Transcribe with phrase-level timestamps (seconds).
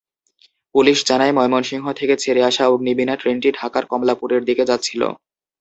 [0.75, 5.01] Police জানায়, ময়মনসিংহ থেকে ছেড়ে আসা অগ্নিবীণা ট্রেনটি ঢাকার কমলাপুরের দিকে যাচ্ছিল।